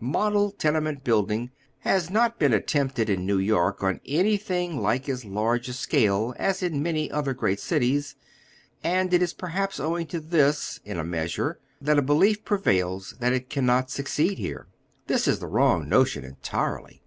Model 0.00 0.52
tene 0.52 0.80
ment 0.82 1.04
building 1.04 1.50
has 1.80 2.08
not 2.08 2.38
been 2.38 2.54
attempted 2.54 3.10
in 3.10 3.26
New 3.26 3.36
York 3.36 3.82
on 3.82 4.00
anything 4.06 4.80
like 4.80 5.06
as 5.06 5.26
large 5.26 5.68
a 5.68 5.74
scale 5.74 6.32
as 6.38 6.62
in 6.62 6.82
many 6.82 7.10
other 7.10 7.34
great 7.34 7.60
cities, 7.60 8.16
and 8.82 9.12
it 9.12 9.20
is 9.20 9.34
perhaps 9.34 9.78
owing 9.78 10.06
to 10.06 10.18
this, 10.18 10.80
in 10.86 10.96
a 10.98 11.04
measure, 11.04 11.60
that 11.78 11.98
a 11.98 12.00
belief 12.00 12.42
prevails 12.42 13.16
that 13.20 13.34
it 13.34 13.50
cannot 13.50 13.90
succeed 13.90 14.38
here. 14.38 14.66
This 15.08 15.28
is 15.28 15.42
a 15.42 15.46
wrong 15.46 15.86
no 15.90 16.04
tion 16.04 16.24
entirely. 16.24 17.02